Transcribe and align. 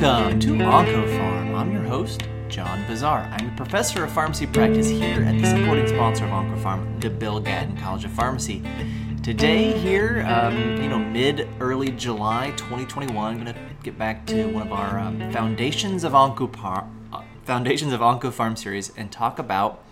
Welcome 0.00 0.40
to 0.40 0.48
OncoPharm. 0.52 1.54
I'm 1.54 1.72
your 1.72 1.82
host, 1.82 2.22
John 2.48 2.86
Bazar. 2.86 3.20
I'm 3.38 3.50
a 3.50 3.54
professor 3.54 4.02
of 4.02 4.10
pharmacy 4.10 4.46
practice 4.46 4.88
here 4.88 5.22
at 5.24 5.38
the 5.38 5.46
supporting 5.46 5.86
sponsor 5.88 6.24
of 6.24 6.30
OncoPharm, 6.30 7.02
the 7.02 7.10
Bill 7.10 7.38
Gatton 7.38 7.76
College 7.76 8.06
of 8.06 8.10
Pharmacy. 8.12 8.62
Today, 9.22 9.78
here, 9.78 10.24
um, 10.26 10.56
you 10.80 10.88
know, 10.88 10.98
mid 10.98 11.46
early 11.60 11.90
July 11.90 12.50
2021, 12.52 13.14
I'm 13.14 13.44
going 13.44 13.54
to 13.54 13.60
get 13.82 13.98
back 13.98 14.24
to 14.28 14.46
one 14.46 14.62
of 14.66 14.72
our 14.72 14.98
um, 14.98 15.30
foundations 15.32 16.02
of 16.02 16.12
OncoPharm, 16.12 16.88
uh, 17.12 17.20
foundations 17.44 17.92
of 17.92 18.00
OncoPharm 18.00 18.56
series 18.56 18.96
and 18.96 19.12
talk 19.12 19.38
about 19.38 19.84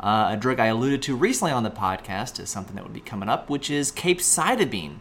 uh, 0.00 0.30
a 0.32 0.36
drug 0.36 0.58
I 0.58 0.66
alluded 0.66 1.00
to 1.02 1.14
recently 1.14 1.52
on 1.52 1.62
the 1.62 1.70
podcast 1.70 2.40
as 2.40 2.50
something 2.50 2.74
that 2.74 2.82
would 2.82 2.92
be 2.92 2.98
coming 2.98 3.28
up, 3.28 3.48
which 3.48 3.70
is 3.70 3.92
capecitabine, 3.92 4.96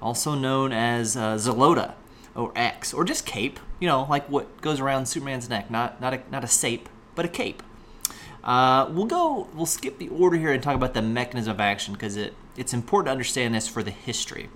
also 0.00 0.34
known 0.34 0.72
as 0.72 1.16
uh, 1.16 1.36
Xeloda 1.36 1.94
or 2.34 2.52
X, 2.56 2.92
or 2.92 3.04
just 3.04 3.26
cape. 3.26 3.60
You 3.80 3.88
know, 3.88 4.06
like 4.08 4.28
what 4.28 4.60
goes 4.60 4.80
around 4.80 5.06
Superman's 5.06 5.48
neck, 5.48 5.70
not 5.70 6.00
not 6.00 6.14
a 6.14 6.22
not 6.30 6.44
a 6.44 6.48
sape, 6.48 6.88
but 7.14 7.24
a 7.24 7.28
cape. 7.28 7.62
Uh, 8.44 8.88
we'll 8.90 9.06
go. 9.06 9.48
We'll 9.54 9.66
skip 9.66 9.98
the 9.98 10.08
order 10.08 10.36
here 10.36 10.52
and 10.52 10.62
talk 10.62 10.74
about 10.74 10.94
the 10.94 11.02
mechanism 11.02 11.52
of 11.52 11.60
action 11.60 11.94
because 11.94 12.16
it 12.16 12.34
it's 12.56 12.74
important 12.74 13.06
to 13.06 13.12
understand 13.12 13.54
this 13.54 13.68
for 13.68 13.82
the 13.82 13.90
history 13.90 14.48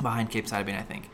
behind 0.00 0.30
cape 0.30 0.46
capecitabine. 0.46 0.78
I 0.78 0.82
think. 0.82 1.10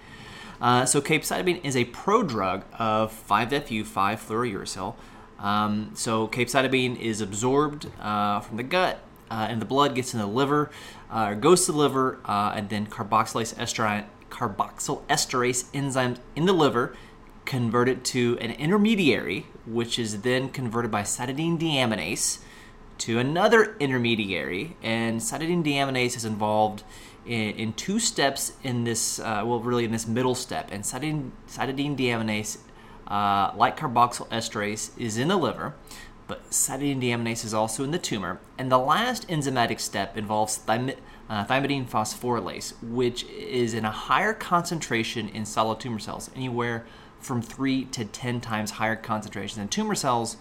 Uh, 0.60 0.84
so 0.86 1.00
capecitabine 1.00 1.62
is 1.64 1.76
a 1.76 1.84
prodrug 1.86 2.62
of 2.78 3.12
5-FU, 3.28 3.84
5-fluorouracil. 3.84 4.94
Um, 5.38 5.90
so 5.94 6.28
capecitabine 6.28 6.98
is 6.98 7.20
absorbed 7.20 7.90
uh, 8.00 8.40
from 8.40 8.56
the 8.56 8.62
gut 8.62 9.00
uh, 9.30 9.46
and 9.50 9.60
the 9.60 9.66
blood 9.66 9.94
gets 9.94 10.14
in 10.14 10.20
the 10.20 10.26
liver, 10.26 10.70
uh, 11.10 11.34
goes 11.34 11.66
to 11.66 11.72
the 11.72 11.78
liver, 11.78 12.20
uh, 12.24 12.52
and 12.54 12.68
then 12.68 12.86
carboxylase 12.86 13.54
esterase, 13.56 14.04
carboxyl 14.34 15.02
esterase 15.06 15.70
enzymes 15.72 16.18
in 16.34 16.44
the 16.46 16.52
liver 16.52 16.96
convert 17.44 17.88
it 17.88 18.04
to 18.04 18.36
an 18.40 18.50
intermediary, 18.52 19.46
which 19.66 19.98
is 19.98 20.22
then 20.22 20.48
converted 20.48 20.90
by 20.90 21.02
cytidine 21.02 21.58
deaminase 21.58 22.38
to 22.98 23.18
another 23.18 23.76
intermediary. 23.78 24.76
And 24.82 25.20
cytidine 25.20 25.64
deaminase 25.64 26.16
is 26.16 26.24
involved 26.24 26.82
in, 27.24 27.54
in 27.54 27.72
two 27.74 28.00
steps 28.00 28.52
in 28.62 28.84
this, 28.84 29.20
uh, 29.20 29.42
well, 29.44 29.60
really 29.60 29.84
in 29.84 29.92
this 29.92 30.06
middle 30.06 30.34
step. 30.34 30.68
And 30.72 30.82
cytidine, 30.82 31.30
cytidine 31.48 31.96
deaminase, 31.96 32.58
uh, 33.06 33.52
like 33.56 33.78
carboxyl 33.78 34.28
esterase, 34.30 34.90
is 34.98 35.16
in 35.16 35.28
the 35.28 35.36
liver, 35.36 35.74
but 36.26 36.50
cytidine 36.50 37.00
deaminase 37.00 37.44
is 37.44 37.54
also 37.54 37.84
in 37.84 37.90
the 37.90 37.98
tumor. 37.98 38.40
And 38.58 38.72
the 38.72 38.78
last 38.78 39.28
enzymatic 39.28 39.78
step 39.78 40.16
involves 40.16 40.58
thymidine 40.58 40.96
uh, 41.28 41.44
thymidine 41.46 41.88
phosphorylase, 41.88 42.74
which 42.82 43.24
is 43.24 43.74
in 43.74 43.84
a 43.84 43.90
higher 43.90 44.34
concentration 44.34 45.28
in 45.28 45.44
solid 45.44 45.80
tumor 45.80 45.98
cells, 45.98 46.30
anywhere 46.34 46.86
from 47.20 47.40
3 47.40 47.86
to 47.86 48.04
10 48.04 48.40
times 48.40 48.72
higher 48.72 48.96
concentration 48.96 49.62
in 49.62 49.68
tumor 49.68 49.94
cells 49.94 50.36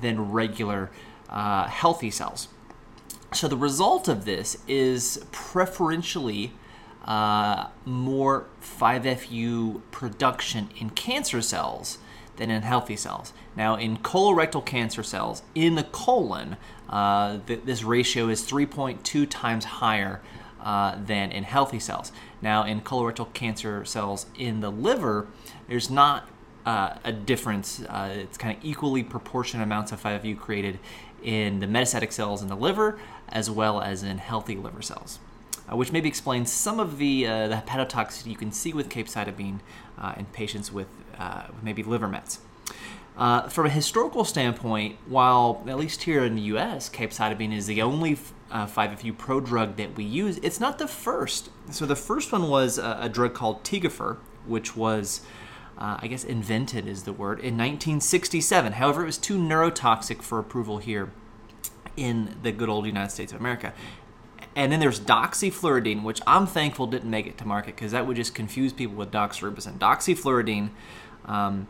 than 0.00 0.32
regular 0.32 0.90
uh, 1.28 1.66
healthy 1.66 2.10
cells. 2.10 2.48
So 3.32 3.48
the 3.48 3.56
result 3.56 4.08
of 4.08 4.24
this 4.24 4.58
is 4.66 5.24
preferentially 5.30 6.52
uh, 7.04 7.68
more 7.84 8.46
5FU 8.62 9.82
production 9.90 10.70
in 10.76 10.90
cancer 10.90 11.40
cells 11.40 11.98
than 12.36 12.50
in 12.50 12.62
healthy 12.62 12.96
cells. 12.96 13.32
Now, 13.56 13.76
in 13.76 13.98
colorectal 13.98 14.64
cancer 14.64 15.02
cells, 15.02 15.42
in 15.54 15.74
the 15.74 15.84
colon, 15.84 16.56
uh, 16.88 17.38
th- 17.46 17.62
this 17.64 17.82
ratio 17.82 18.28
is 18.28 18.42
3.2 18.42 19.26
times 19.28 19.64
higher 19.64 20.20
uh, 20.60 20.96
than 21.04 21.32
in 21.32 21.44
healthy 21.44 21.78
cells. 21.78 22.12
Now, 22.42 22.64
in 22.64 22.80
colorectal 22.80 23.32
cancer 23.32 23.84
cells 23.84 24.26
in 24.36 24.60
the 24.60 24.70
liver, 24.70 25.28
there's 25.68 25.90
not 25.90 26.28
uh, 26.64 26.96
a 27.04 27.12
difference. 27.12 27.82
Uh, 27.82 28.12
it's 28.14 28.36
kind 28.36 28.56
of 28.56 28.64
equally 28.64 29.02
proportionate 29.02 29.64
amounts 29.64 29.92
of 29.92 30.02
5FU 30.02 30.38
created 30.38 30.78
in 31.22 31.60
the 31.60 31.66
metastatic 31.66 32.12
cells 32.12 32.42
in 32.42 32.48
the 32.48 32.56
liver 32.56 32.98
as 33.28 33.50
well 33.50 33.80
as 33.80 34.02
in 34.02 34.18
healthy 34.18 34.56
liver 34.56 34.82
cells. 34.82 35.18
Uh, 35.70 35.76
which 35.76 35.90
maybe 35.90 36.08
explains 36.08 36.52
some 36.52 36.78
of 36.78 36.98
the, 36.98 37.26
uh, 37.26 37.48
the 37.48 37.56
hepatotoxicity 37.56 38.26
you 38.26 38.36
can 38.36 38.52
see 38.52 38.72
with 38.72 38.88
capecitabine 38.88 39.58
uh, 39.98 40.14
in 40.16 40.24
patients 40.26 40.70
with 40.70 40.86
uh, 41.18 41.42
maybe 41.60 41.82
liver 41.82 42.06
mets. 42.06 42.38
Uh, 43.16 43.48
from 43.48 43.66
a 43.66 43.70
historical 43.70 44.24
standpoint, 44.24 44.96
while 45.06 45.64
at 45.66 45.78
least 45.78 46.02
here 46.02 46.22
in 46.22 46.36
the 46.36 46.42
U.S., 46.42 46.90
capecitabine 46.90 47.52
is 47.52 47.66
the 47.66 47.80
only 47.80 48.18
uh, 48.50 48.66
5-FU 48.66 49.14
prodrug 49.14 49.76
that 49.76 49.96
we 49.96 50.04
use, 50.04 50.38
it's 50.38 50.60
not 50.60 50.78
the 50.78 50.86
first. 50.86 51.48
So 51.70 51.86
the 51.86 51.96
first 51.96 52.30
one 52.30 52.48
was 52.48 52.78
a, 52.78 52.98
a 53.02 53.08
drug 53.08 53.34
called 53.34 53.64
Tegafur, 53.64 54.18
which 54.46 54.76
was, 54.76 55.22
uh, 55.78 55.98
I 56.00 56.06
guess, 56.08 56.24
invented 56.24 56.86
is 56.86 57.04
the 57.04 57.12
word 57.12 57.38
in 57.38 57.56
1967. 57.56 58.74
However, 58.74 59.02
it 59.02 59.06
was 59.06 59.18
too 59.18 59.38
neurotoxic 59.38 60.22
for 60.22 60.38
approval 60.38 60.78
here 60.78 61.10
in 61.96 62.36
the 62.42 62.52
good 62.52 62.68
old 62.68 62.84
United 62.84 63.10
States 63.10 63.32
of 63.32 63.40
America. 63.40 63.72
And 64.56 64.72
then 64.72 64.80
there's 64.80 64.98
doxifluridine, 64.98 66.02
which 66.02 66.20
I'm 66.26 66.46
thankful 66.46 66.86
didn't 66.86 67.10
make 67.10 67.26
it 67.26 67.36
to 67.38 67.46
market 67.46 67.76
because 67.76 67.92
that 67.92 68.06
would 68.06 68.16
just 68.16 68.34
confuse 68.34 68.72
people 68.72 68.96
with 68.96 69.12
doxorubicin. 69.12 69.78
Doxifluridine 69.78 70.70
um, 71.26 71.68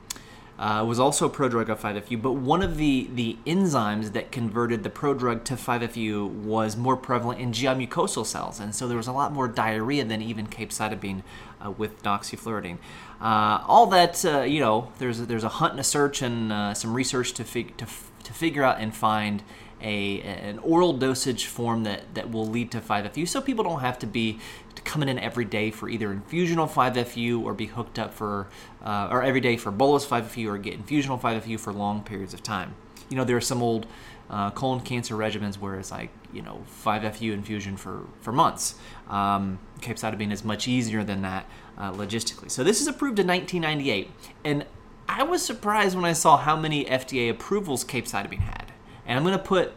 uh, 0.59 0.85
was 0.87 0.99
also 0.99 1.27
a 1.27 1.31
prodrug 1.31 1.69
of 1.69 1.81
5FU, 1.81 2.21
but 2.21 2.33
one 2.33 2.63
of 2.63 2.79
the, 2.79 3.09
the 3.13 3.37
enzymes 3.47 4.13
that 4.13 4.33
converted 4.33 4.83
the 4.83 4.91
prodrug 4.91 5.45
to 5.45 5.55
5FU 5.55 6.31
was 6.31 6.77
more 6.77 6.97
prevalent 6.97 7.41
in 7.41 7.53
GI 7.53 7.67
mucosal 7.67 8.25
cells, 8.25 8.59
and 8.59 8.75
so 8.75 8.89
there 8.89 8.97
was 8.97 9.07
a 9.07 9.13
lot 9.13 9.33
more 9.33 9.49
diarrhea 9.49 10.05
than 10.05 10.23
even 10.23 10.47
capecitabine 10.47 11.23
uh, 11.65 11.71
with 11.71 12.03
doxifluridine. 12.03 12.79
Uh, 13.21 13.63
all 13.67 13.87
that, 13.87 14.25
uh, 14.25 14.41
you 14.41 14.61
know, 14.61 14.93
there's 14.99 15.21
a, 15.21 15.27
there's 15.27 15.45
a 15.45 15.49
hunt 15.49 15.73
and 15.73 15.81
a 15.81 15.85
search 15.85 16.23
and 16.23 16.53
uh, 16.53 16.73
some 16.73 16.95
research 16.95 17.33
to, 17.33 17.45
fig- 17.45 17.77
to, 17.77 17.85
f- 17.85 18.11
to 18.25 18.33
figure 18.33 18.63
out 18.63 18.81
and 18.81 18.95
find 18.95 19.43
a 19.83 20.23
an 20.23 20.59
oral 20.61 20.95
dosage 20.95 21.45
form 21.45 21.85
that 21.85 22.15
that 22.15 22.31
will 22.31 22.47
lead 22.47 22.71
to 22.71 22.81
5FU, 22.81 23.29
so 23.29 23.43
people 23.43 23.63
don't 23.63 23.81
have 23.81 23.99
to 23.99 24.07
be 24.07 24.39
coming 24.87 25.09
in 25.09 25.19
every 25.19 25.45
day 25.45 25.71
for 25.71 25.89
either 25.89 26.09
infusional 26.09 26.71
5FU 26.71 27.43
or 27.45 27.53
be 27.53 27.67
hooked 27.67 27.99
up 27.99 28.15
for 28.15 28.49
uh, 28.83 29.09
or 29.11 29.23
every 29.23 29.41
day 29.41 29.57
for 29.57 29.71
bolus 29.71 30.07
5FU 30.07 30.47
or 30.47 30.57
get 30.57 30.87
infusional 30.87 31.21
5FU 31.21 31.59
for 31.61 31.73
long 31.73 32.03
periods 32.03 32.33
of 32.33 32.43
time. 32.43 32.75
You 33.11 33.17
know, 33.17 33.25
there 33.25 33.37
are 33.37 33.43
some 33.43 33.63
old 33.63 33.87
uh, 34.31 34.51
colon 34.53 34.81
cancer 34.81 35.15
regimens 35.15 35.59
where 35.59 35.77
it's 35.77 35.91
like 35.91 36.11
you 36.33 36.43
know 36.43 36.65
5FU 36.85 37.33
infusion 37.33 37.77
for 37.77 38.07
for 38.21 38.33
months. 38.33 38.77
Um, 39.09 39.59
capecitabine 39.81 40.33
is 40.33 40.45
much 40.45 40.67
easier 40.67 41.05
than 41.05 41.23
that 41.23 41.47
uh, 41.77 41.93
logistically. 41.93 42.51
So 42.51 42.65
this 42.65 42.81
is 42.81 42.87
approved 42.87 43.19
in 43.19 43.27
1998, 43.27 44.11
and 44.45 44.67
I 45.09 45.23
was 45.23 45.45
surprised 45.45 45.95
when 45.95 46.05
I 46.05 46.13
saw 46.13 46.37
how 46.37 46.57
many 46.57 46.85
FDA 46.85 47.31
approvals 47.31 47.85
capecitabine 47.85 48.41
had. 48.41 48.73
And 49.07 49.17
I'm 49.17 49.25
going 49.25 49.39
to 49.39 49.45
put, 49.45 49.73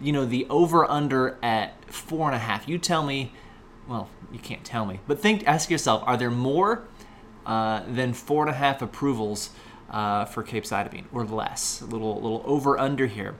you 0.00 0.12
know, 0.12 0.26
the 0.26 0.46
over 0.50 0.88
under 0.90 1.38
at 1.42 1.92
four 1.92 2.26
and 2.26 2.36
a 2.36 2.38
half. 2.38 2.68
You 2.68 2.76
tell 2.76 3.02
me, 3.02 3.32
well, 3.88 4.08
you 4.32 4.38
can't 4.38 4.64
tell 4.64 4.86
me, 4.86 5.00
but 5.06 5.20
think, 5.20 5.46
ask 5.46 5.70
yourself, 5.70 6.02
are 6.06 6.16
there 6.16 6.30
more 6.30 6.84
uh, 7.46 7.82
than 7.86 8.12
four 8.12 8.42
and 8.44 8.50
a 8.50 8.56
half 8.56 8.82
approvals 8.82 9.50
uh, 9.90 10.24
for 10.24 10.44
capecitabine 10.44 11.04
or 11.12 11.24
less? 11.24 11.80
A 11.80 11.86
little, 11.86 12.14
little 12.14 12.42
over 12.44 12.78
under 12.78 13.06
here. 13.06 13.36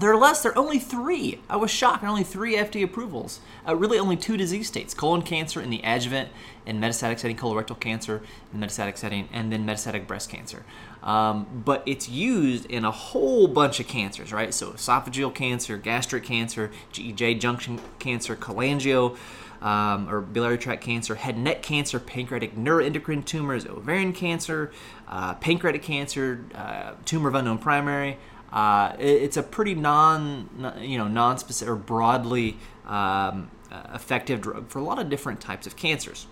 There 0.00 0.10
are 0.10 0.16
less. 0.16 0.42
There 0.42 0.52
are 0.52 0.58
only 0.58 0.78
three. 0.78 1.40
I 1.50 1.56
was 1.56 1.70
shocked. 1.70 2.02
Only 2.04 2.24
three 2.24 2.56
FDA 2.56 2.84
approvals. 2.84 3.40
Uh, 3.68 3.76
really, 3.76 3.98
only 3.98 4.16
two 4.16 4.38
disease 4.38 4.66
states: 4.66 4.94
colon 4.94 5.20
cancer 5.20 5.60
in 5.60 5.68
the 5.68 5.82
adjuvant 5.84 6.30
and 6.64 6.82
metastatic 6.82 7.18
setting, 7.18 7.36
colorectal 7.36 7.78
cancer 7.78 8.22
in 8.50 8.60
the 8.60 8.66
metastatic 8.66 8.96
setting, 8.96 9.28
and 9.30 9.52
then 9.52 9.66
metastatic 9.66 10.06
breast 10.06 10.30
cancer. 10.30 10.64
Um, 11.02 11.62
but 11.66 11.82
it's 11.84 12.08
used 12.08 12.64
in 12.64 12.86
a 12.86 12.90
whole 12.90 13.46
bunch 13.46 13.78
of 13.78 13.88
cancers, 13.88 14.32
right? 14.32 14.54
So 14.54 14.70
esophageal 14.70 15.34
cancer, 15.34 15.76
gastric 15.76 16.24
cancer, 16.24 16.70
GEJ 16.94 17.38
junction 17.38 17.78
cancer, 17.98 18.34
cholangio. 18.34 19.18
Um, 19.60 20.08
or 20.08 20.22
biliary 20.22 20.56
tract 20.56 20.82
cancer, 20.82 21.16
head 21.16 21.34
and 21.34 21.44
neck 21.44 21.60
cancer, 21.60 22.00
pancreatic 22.00 22.56
neuroendocrine 22.56 23.26
tumors, 23.26 23.66
ovarian 23.66 24.14
cancer, 24.14 24.72
uh, 25.06 25.34
pancreatic 25.34 25.82
cancer, 25.82 26.46
uh, 26.54 26.92
tumor 27.04 27.28
of 27.28 27.34
unknown 27.34 27.58
primary, 27.58 28.16
uh, 28.52 28.94
it, 28.98 29.22
it's 29.22 29.36
a 29.36 29.42
pretty 29.42 29.74
non, 29.74 30.76
you 30.80 30.98
know, 30.98 31.08
non-specific 31.08 31.70
or 31.70 31.76
broadly 31.76 32.56
um, 32.86 33.50
uh, 33.70 33.82
effective 33.94 34.40
drug 34.40 34.68
for 34.68 34.78
a 34.78 34.82
lot 34.82 34.98
of 34.98 35.08
different 35.08 35.40
types 35.40 35.66
of 35.66 35.76
cancers. 35.76 36.26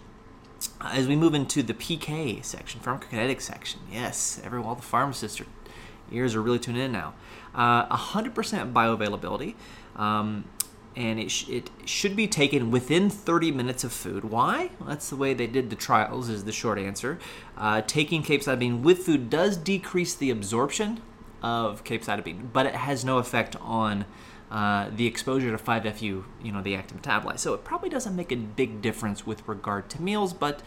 As 0.80 1.06
we 1.06 1.14
move 1.14 1.34
into 1.34 1.62
the 1.62 1.74
PK 1.74 2.44
section, 2.44 2.80
pharmacokinetic 2.80 3.40
section, 3.40 3.80
yes, 3.92 4.40
every 4.44 4.60
all 4.60 4.74
the 4.74 4.82
pharmacists 4.82 5.40
are, 5.40 5.46
ears 6.10 6.34
are 6.34 6.42
really 6.42 6.58
tuned 6.58 6.78
in 6.78 6.90
now. 6.90 7.14
Uh, 7.54 7.96
100% 7.96 8.72
bioavailability. 8.72 9.54
Um, 9.94 10.44
and 10.96 11.20
it, 11.20 11.30
sh- 11.30 11.48
it 11.48 11.70
should 11.84 12.16
be 12.16 12.26
taken 12.26 12.72
within 12.72 13.08
30 13.08 13.52
minutes 13.52 13.84
of 13.84 13.92
food. 13.92 14.24
Why? 14.24 14.70
Well, 14.80 14.88
that's 14.88 15.08
the 15.08 15.16
way 15.16 15.32
they 15.32 15.46
did 15.46 15.70
the 15.70 15.76
trials, 15.76 16.28
is 16.28 16.42
the 16.42 16.50
short 16.50 16.76
answer. 16.76 17.20
Uh, 17.56 17.82
taking 17.82 18.24
capsaicin 18.24 18.82
with 18.82 18.98
food 19.04 19.30
does 19.30 19.56
decrease 19.56 20.16
the 20.16 20.30
absorption 20.30 21.00
of 21.42 21.84
capecitabine, 21.84 22.52
but 22.52 22.66
it 22.66 22.74
has 22.74 23.04
no 23.04 23.18
effect 23.18 23.56
on 23.60 24.04
uh, 24.50 24.88
the 24.94 25.06
exposure 25.06 25.56
to 25.56 25.62
5FU, 25.62 26.24
you 26.42 26.52
know, 26.52 26.62
the 26.62 26.74
active 26.74 27.00
metabolite. 27.02 27.38
So 27.38 27.54
it 27.54 27.64
probably 27.64 27.88
doesn't 27.88 28.16
make 28.16 28.32
a 28.32 28.36
big 28.36 28.80
difference 28.80 29.26
with 29.26 29.46
regard 29.46 29.90
to 29.90 30.02
meals, 30.02 30.32
but 30.32 30.62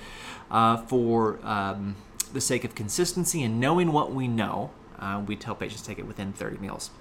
uh, 0.52 0.78
for 0.78 1.40
um, 1.44 1.96
the 2.32 2.42
sake 2.42 2.64
of 2.64 2.76
consistency 2.76 3.44
and 3.44 3.60
knowing 3.60 3.92
what 3.92 4.14
we 4.14 4.28
know, 4.28 4.72
uh, 5.00 5.22
we 5.26 5.36
tell 5.36 5.56
patients 5.56 5.82
to 5.82 5.88
take 5.88 6.00
it 6.00 6.06
within 6.06 6.32
30 6.32 6.58
meals. 6.58 6.92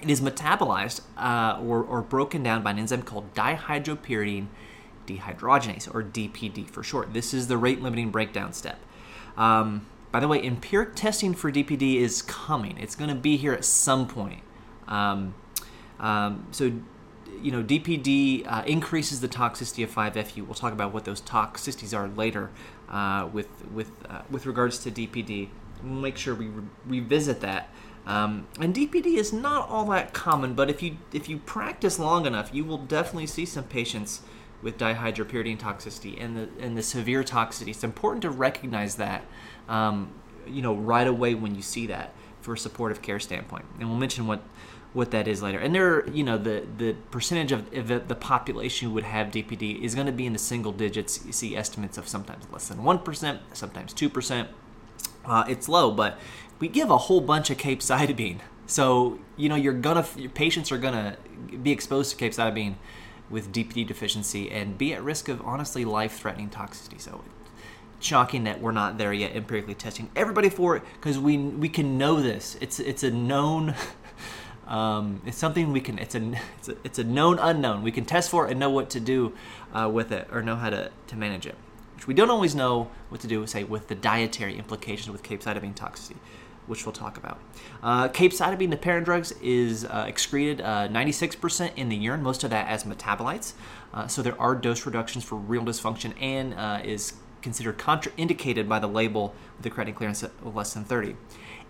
It 0.00 0.10
is 0.10 0.20
metabolized 0.20 1.00
uh, 1.16 1.58
or, 1.62 1.82
or 1.82 2.02
broken 2.02 2.42
down 2.42 2.62
by 2.62 2.72
an 2.72 2.78
enzyme 2.78 3.02
called 3.02 3.32
dihydropyrimidine 3.34 4.48
dehydrogenase, 5.06 5.92
or 5.92 6.02
DPD 6.02 6.68
for 6.68 6.82
short. 6.82 7.12
This 7.12 7.34
is 7.34 7.48
the 7.48 7.56
rate 7.56 7.82
limiting 7.82 8.10
breakdown 8.10 8.52
step. 8.52 8.78
Um, 9.36 9.86
by 10.12 10.20
the 10.20 10.28
way, 10.28 10.44
empiric 10.44 10.94
testing 10.94 11.34
for 11.34 11.50
DPD 11.50 11.96
is 11.96 12.20
coming. 12.22 12.76
It's 12.78 12.94
going 12.94 13.08
to 13.08 13.16
be 13.16 13.38
here 13.38 13.54
at 13.54 13.64
some 13.64 14.06
point. 14.06 14.42
Um, 14.86 15.34
um, 15.98 16.46
so, 16.50 16.70
you 17.40 17.50
know, 17.50 17.62
DPD 17.62 18.46
uh, 18.46 18.62
increases 18.66 19.22
the 19.22 19.28
toxicity 19.28 19.82
of 19.82 19.90
5-FU. 19.90 20.44
We'll 20.44 20.54
talk 20.54 20.74
about 20.74 20.92
what 20.92 21.06
those 21.06 21.22
toxicities 21.22 21.96
are 21.96 22.08
later 22.08 22.50
uh, 22.90 23.28
with 23.32 23.48
with 23.72 23.90
uh, 24.08 24.20
with 24.30 24.44
regards 24.44 24.78
to 24.80 24.90
DPD. 24.90 25.48
We'll 25.82 25.94
make 25.94 26.18
sure 26.18 26.34
we 26.34 26.46
re- 26.46 26.64
revisit 26.86 27.40
that. 27.40 27.70
Um, 28.04 28.48
and 28.60 28.74
DPD 28.74 29.16
is 29.16 29.32
not 29.32 29.68
all 29.70 29.86
that 29.86 30.12
common, 30.12 30.54
but 30.54 30.68
if 30.68 30.82
you 30.82 30.98
if 31.12 31.28
you 31.28 31.38
practice 31.38 31.98
long 31.98 32.26
enough, 32.26 32.50
you 32.52 32.64
will 32.64 32.78
definitely 32.78 33.28
see 33.28 33.46
some 33.46 33.64
patients 33.64 34.22
with 34.62 34.78
dihydropyridine 34.78 35.58
toxicity 35.58 36.22
and 36.22 36.36
the 36.36 36.48
and 36.60 36.76
the 36.76 36.82
severe 36.82 37.22
toxicity. 37.22 37.68
It's 37.68 37.84
important 37.84 38.22
to 38.22 38.30
recognize 38.30 38.96
that, 38.96 39.24
um, 39.68 40.12
you 40.46 40.62
know, 40.62 40.74
right 40.74 41.06
away 41.06 41.34
when 41.34 41.54
you 41.54 41.62
see 41.62 41.86
that 41.88 42.14
for 42.40 42.54
a 42.54 42.58
supportive 42.58 43.02
care 43.02 43.20
standpoint. 43.20 43.64
And 43.78 43.88
we'll 43.88 43.98
mention 43.98 44.26
what 44.26 44.42
what 44.92 45.10
that 45.10 45.26
is 45.26 45.42
later. 45.42 45.58
And 45.58 45.74
there, 45.74 46.08
you 46.10 46.22
know, 46.22 46.38
the 46.38 46.66
the 46.76 46.94
percentage 47.10 47.52
of, 47.52 47.70
the 47.70 48.14
population 48.14 48.88
who 48.88 48.94
would 48.94 49.04
have 49.04 49.28
DPD 49.28 49.80
is 49.82 49.94
going 49.94 50.06
to 50.06 50.12
be 50.12 50.26
in 50.26 50.32
the 50.32 50.38
single 50.38 50.72
digits. 50.72 51.24
You 51.24 51.32
see 51.32 51.56
estimates 51.56 51.98
of 51.98 52.06
sometimes 52.08 52.44
less 52.52 52.68
than 52.68 52.84
one 52.84 52.98
percent, 52.98 53.40
sometimes 53.52 53.92
two 53.92 54.08
percent. 54.08 54.48
Uh, 55.24 55.44
it's 55.48 55.68
low, 55.68 55.90
but 55.92 56.18
we 56.58 56.68
give 56.68 56.90
a 56.90 56.98
whole 56.98 57.20
bunch 57.20 57.50
of 57.50 57.56
capecitabine. 57.56 58.40
So 58.66 59.18
you 59.36 59.48
know, 59.48 59.56
you're 59.56 59.72
gonna 59.72 60.06
your 60.16 60.30
patients 60.30 60.70
are 60.70 60.78
gonna 60.78 61.16
be 61.62 61.72
exposed 61.72 62.16
to 62.16 62.24
capecitabine 62.24 62.74
with 63.32 63.52
DPD 63.52 63.86
deficiency 63.86 64.50
and 64.50 64.78
be 64.78 64.92
at 64.94 65.02
risk 65.02 65.28
of 65.28 65.40
honestly 65.42 65.84
life 65.84 66.18
threatening 66.18 66.50
toxicity. 66.50 67.00
So 67.00 67.24
it's 67.96 68.06
shocking 68.06 68.44
that 68.44 68.60
we're 68.60 68.72
not 68.72 68.98
there 68.98 69.12
yet 69.12 69.34
empirically 69.34 69.74
testing 69.74 70.10
everybody 70.14 70.50
for 70.50 70.76
it 70.76 70.82
because 70.94 71.18
we 71.18 71.38
we 71.38 71.68
can 71.68 71.98
know 71.98 72.20
this. 72.20 72.56
It's 72.60 72.78
it's 72.78 73.02
a 73.02 73.10
known. 73.10 73.74
Um, 74.64 75.20
it's 75.26 75.36
something 75.36 75.72
we 75.72 75.80
can. 75.80 75.98
It's 75.98 76.14
a, 76.14 76.32
it's 76.56 76.68
a 76.68 76.76
it's 76.84 76.98
a 76.98 77.04
known 77.04 77.38
unknown. 77.40 77.82
We 77.82 77.90
can 77.90 78.04
test 78.06 78.30
for 78.30 78.46
it 78.46 78.52
and 78.52 78.60
know 78.60 78.70
what 78.70 78.88
to 78.90 79.00
do 79.00 79.34
uh, 79.74 79.90
with 79.92 80.12
it, 80.12 80.28
or 80.32 80.40
know 80.40 80.54
how 80.54 80.70
to, 80.70 80.90
to 81.08 81.16
manage 81.16 81.46
it. 81.46 81.56
Which 81.96 82.06
we 82.06 82.14
don't 82.14 82.30
always 82.30 82.54
know 82.54 82.88
what 83.10 83.20
to 83.22 83.26
do, 83.26 83.44
say, 83.46 83.64
with 83.64 83.88
the 83.88 83.96
dietary 83.96 84.56
implications 84.56 85.10
with 85.10 85.24
capecitabine 85.24 85.74
toxicity 85.74 86.16
which 86.66 86.86
we'll 86.86 86.92
talk 86.92 87.16
about. 87.16 87.38
Uh, 87.82 88.08
capecitabine, 88.08 88.70
the 88.70 88.76
parent 88.76 89.04
drugs, 89.04 89.32
is 89.42 89.84
uh, 89.84 90.04
excreted 90.06 90.60
uh, 90.60 90.88
96% 90.88 91.72
in 91.76 91.88
the 91.88 91.96
urine, 91.96 92.22
most 92.22 92.44
of 92.44 92.50
that 92.50 92.68
as 92.68 92.84
metabolites. 92.84 93.52
Uh, 93.92 94.06
so 94.06 94.22
there 94.22 94.40
are 94.40 94.54
dose 94.54 94.86
reductions 94.86 95.24
for 95.24 95.36
renal 95.36 95.66
dysfunction 95.66 96.14
and 96.20 96.54
uh, 96.54 96.80
is 96.84 97.14
considered 97.42 97.78
contraindicated 97.78 98.68
by 98.68 98.78
the 98.78 98.86
label 98.86 99.34
with 99.56 99.66
a 99.66 99.70
creatinine 99.70 99.96
clearance 99.96 100.22
of 100.22 100.54
less 100.54 100.74
than 100.74 100.84
30. 100.84 101.16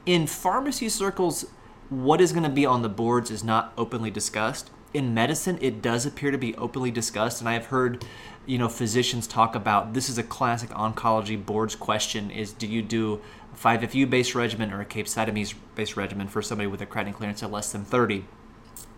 In 0.04 0.26
pharmacy 0.26 0.88
circles, 0.88 1.46
what 1.88 2.20
is 2.20 2.32
going 2.32 2.44
to 2.44 2.50
be 2.50 2.66
on 2.66 2.82
the 2.82 2.88
boards 2.88 3.30
is 3.30 3.42
not 3.42 3.72
openly 3.76 4.10
discussed. 4.10 4.70
In 4.94 5.14
medicine, 5.14 5.58
it 5.60 5.80
does 5.80 6.04
appear 6.04 6.30
to 6.30 6.38
be 6.38 6.54
openly 6.56 6.90
discussed, 6.90 7.40
and 7.40 7.48
I 7.48 7.54
have 7.54 7.66
heard 7.66 8.04
you 8.46 8.58
know 8.58 8.68
physicians 8.68 9.26
talk 9.26 9.54
about 9.54 9.94
this 9.94 10.08
is 10.08 10.18
a 10.18 10.22
classic 10.22 10.70
oncology 10.70 11.42
boards 11.44 11.76
question 11.76 12.30
is 12.30 12.52
do 12.52 12.66
you 12.66 12.82
do 12.82 13.20
a 13.52 13.56
5FU 13.56 14.08
based 14.10 14.34
regimen 14.34 14.72
or 14.72 14.80
a 14.80 14.84
capecitabine 14.84 15.54
based 15.74 15.96
regimen 15.96 16.26
for 16.26 16.42
somebody 16.42 16.66
with 16.66 16.80
a 16.82 16.86
creatinine 16.86 17.14
clearance 17.14 17.42
of 17.42 17.52
less 17.52 17.70
than 17.70 17.84
30 17.84 18.24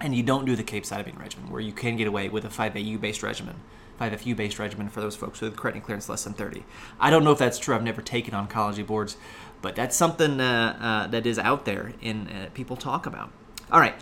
and 0.01 0.15
you 0.15 0.23
don't 0.23 0.47
do 0.47 0.57
the 0.57 0.65
capecitabine 0.65 1.19
regimen 1.19 1.51
where 1.51 1.61
you 1.61 1.73
can 1.73 1.97
get 1.97 2.07
away 2.07 2.29
with 2.29 2.45
a 2.45 2.49
5AU 2.49 3.01
based 3.01 3.23
regimen 3.23 3.57
5FU 4.01 4.35
based 4.35 4.59
regimen 4.59 4.89
for 4.89 5.01
those 5.01 5.15
folks 5.15 5.41
with 5.41 5.57
creatinine 5.57 5.83
clearance 5.83 6.09
less 6.09 6.25
than 6.25 6.33
30 6.33 6.65
I 6.99 7.11
don't 7.11 7.23
know 7.23 7.33
if 7.33 7.39
that's 7.39 7.59
true 7.59 7.75
I've 7.75 7.83
never 7.83 8.01
taken 8.01 8.33
oncology 8.33 8.87
boards 8.87 9.19
but 9.61 9.77
that's 9.77 9.95
something 9.95 10.41
uh, 10.41 10.79
uh, 10.81 11.07
that 11.09 11.27
is 11.27 11.39
out 11.39 11.65
there 11.65 11.93
and 12.03 12.29
uh, 12.29 12.47
people 12.53 12.77
talk 12.77 13.07
about. 13.07 13.31
All 13.71 13.81
right 13.81 13.95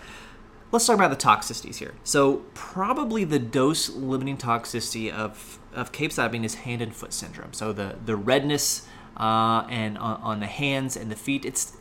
let's 0.73 0.87
talk 0.87 0.97
about 0.97 1.11
the 1.11 1.17
toxicities 1.17 1.77
here. 1.77 1.95
So 2.03 2.39
probably 2.55 3.25
the 3.25 3.39
dose 3.39 3.91
limiting 3.91 4.37
toxicity 4.37 5.13
of 5.13 5.59
of 5.73 5.93
capecitabine 5.93 6.45
is 6.45 6.57
hand 6.57 6.83
and 6.83 6.95
foot 6.95 7.13
syndrome. 7.13 7.53
So 7.53 7.73
the 7.73 7.97
the 8.05 8.17
redness 8.17 8.87
uh, 9.17 9.67
and 9.69 9.99
on, 9.99 10.21
on, 10.23 10.41
the 10.41 10.47
hands 10.47 10.97
and 10.97 11.11
the 11.11 11.17
feet. 11.17 11.45
It's 11.45 11.77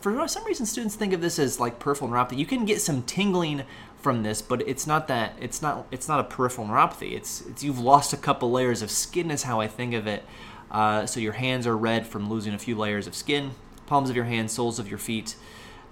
for 0.00 0.28
some 0.28 0.44
reason 0.44 0.66
students 0.66 0.96
think 0.96 1.12
of 1.12 1.20
this 1.20 1.38
as 1.38 1.60
like 1.60 1.78
peripheral 1.78 2.10
neuropathy. 2.10 2.36
You 2.36 2.46
can 2.46 2.64
get 2.64 2.80
some 2.80 3.02
tingling 3.02 3.62
from 3.96 4.24
this, 4.24 4.42
but 4.42 4.66
it's 4.66 4.86
not 4.86 5.08
that. 5.08 5.34
It's 5.40 5.62
not. 5.62 5.86
It's 5.90 6.08
not 6.08 6.20
a 6.20 6.24
peripheral 6.24 6.66
neuropathy. 6.66 7.12
It's 7.12 7.42
it's 7.42 7.62
you've 7.62 7.78
lost 7.78 8.12
a 8.12 8.16
couple 8.16 8.50
layers 8.50 8.82
of 8.82 8.90
skin. 8.90 9.30
Is 9.30 9.44
how 9.44 9.60
I 9.60 9.68
think 9.68 9.94
of 9.94 10.06
it. 10.06 10.24
Uh, 10.70 11.06
so 11.06 11.18
your 11.18 11.32
hands 11.32 11.66
are 11.66 11.76
red 11.76 12.06
from 12.06 12.28
losing 12.30 12.54
a 12.54 12.58
few 12.58 12.76
layers 12.76 13.06
of 13.06 13.14
skin. 13.14 13.52
Palms 13.86 14.08
of 14.08 14.16
your 14.16 14.24
hands, 14.24 14.52
soles 14.52 14.78
of 14.78 14.88
your 14.88 14.98
feet. 14.98 15.34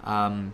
Um, 0.04 0.52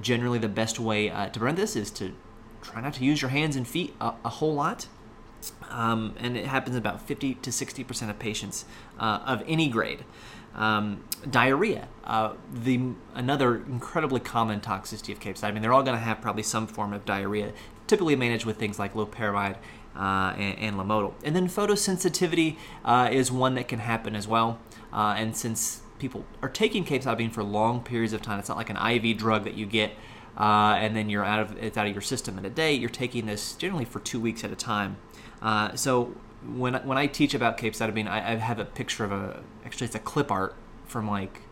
generally, 0.00 0.38
the 0.38 0.48
best 0.48 0.78
way 0.78 1.10
uh, 1.10 1.28
to 1.28 1.38
prevent 1.38 1.56
this 1.56 1.76
is 1.76 1.90
to 1.92 2.14
try 2.62 2.80
not 2.80 2.94
to 2.94 3.04
use 3.04 3.22
your 3.22 3.30
hands 3.30 3.56
and 3.56 3.66
feet 3.66 3.94
a, 4.00 4.14
a 4.24 4.28
whole 4.28 4.54
lot. 4.54 4.88
Um, 5.70 6.14
and 6.18 6.36
it 6.36 6.46
happens 6.46 6.76
about 6.76 7.00
50 7.00 7.34
to 7.34 7.52
60 7.52 7.84
percent 7.84 8.10
of 8.10 8.18
patients 8.18 8.64
uh, 8.98 9.20
of 9.24 9.42
any 9.46 9.68
grade. 9.68 10.04
Um, 10.54 11.04
diarrhea, 11.28 11.88
uh, 12.04 12.32
the 12.50 12.80
another 13.14 13.56
incredibly 13.56 14.20
common 14.20 14.60
toxicity 14.60 15.12
of 15.12 15.20
capecitabine. 15.20 15.44
I 15.44 15.50
mean, 15.52 15.62
they're 15.62 15.72
all 15.72 15.82
going 15.82 15.98
to 15.98 16.02
have 16.02 16.22
probably 16.22 16.42
some 16.42 16.66
form 16.66 16.94
of 16.94 17.04
diarrhea, 17.04 17.52
typically 17.86 18.16
managed 18.16 18.46
with 18.46 18.56
things 18.56 18.78
like 18.78 18.94
loperamide 18.94 19.56
uh, 19.94 20.34
and, 20.38 20.80
and. 20.80 21.12
And 21.24 21.36
then 21.36 21.48
photosensitivity 21.48 22.56
uh, 22.84 23.10
is 23.12 23.30
one 23.30 23.54
that 23.54 23.68
can 23.68 23.80
happen 23.80 24.16
as 24.16 24.26
well. 24.26 24.58
Uh, 24.92 25.14
and 25.18 25.36
since 25.36 25.82
people 25.98 26.24
are 26.42 26.48
taking 26.48 26.84
capecitabine 26.84 27.32
for 27.32 27.42
long 27.42 27.82
periods 27.82 28.12
of 28.12 28.22
time, 28.22 28.38
it's 28.38 28.48
not 28.48 28.58
like 28.58 28.70
an 28.70 28.76
IV 28.76 29.16
drug 29.18 29.44
that 29.44 29.54
you 29.54 29.66
get. 29.66 29.92
Uh, 30.36 30.76
and 30.78 30.94
then 30.94 31.08
you're 31.08 31.24
out 31.24 31.40
of 31.40 31.56
it's 31.56 31.78
out 31.78 31.86
of 31.86 31.92
your 31.92 32.02
system 32.02 32.36
in 32.36 32.44
a 32.44 32.50
day. 32.50 32.74
You're 32.74 32.90
taking 32.90 33.24
this 33.24 33.54
generally 33.54 33.86
for 33.86 34.00
two 34.00 34.20
weeks 34.20 34.44
at 34.44 34.52
a 34.52 34.56
time. 34.56 34.98
Uh, 35.40 35.74
so 35.74 36.14
when 36.46 36.74
when 36.74 36.98
I 36.98 37.06
teach 37.06 37.32
about 37.32 37.56
capecitabine, 37.56 38.06
I, 38.06 38.32
I 38.32 38.36
have 38.36 38.58
a 38.58 38.64
picture 38.64 39.04
of 39.04 39.12
a 39.12 39.42
actually 39.64 39.86
it's 39.86 39.94
a 39.94 40.00
clip 40.00 40.30
art 40.30 40.54
from 40.86 41.08
like 41.08 41.42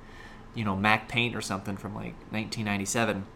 you 0.55 0.65
know 0.65 0.77
Mac 0.77 1.09
Paint 1.09 1.35
or 1.35 1.41
something 1.41 1.77
from 1.77 1.95
like 1.95 2.15
1997. 2.31 3.27